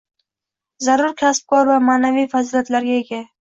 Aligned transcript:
zarur 0.87 1.13
kasb-kor 1.21 1.69
va 1.73 1.77
ma’naviy 1.91 2.29
fazilatlarga 2.35 3.01
ega 3.07 3.25